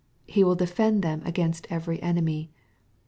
He 0.25 0.43
will 0.43 0.55
defend 0.55 1.03
them 1.03 1.21
against 1.25 1.67
every 1.69 2.01
enemy. 2.01 2.49